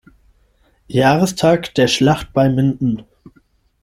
Jahrestag 0.87 1.75
der 1.75 1.87
"Schlacht 1.87 2.33
bei 2.33 2.49
Minden". 2.49 3.03